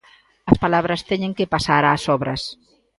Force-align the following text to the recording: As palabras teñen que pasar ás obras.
As 0.51 0.57
palabras 0.63 1.05
teñen 1.09 1.35
que 1.37 1.51
pasar 1.53 1.83
ás 1.85 2.03
obras. 2.15 2.41